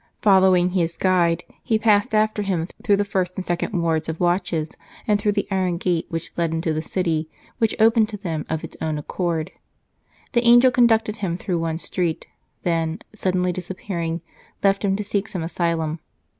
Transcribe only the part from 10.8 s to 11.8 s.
ducted him through one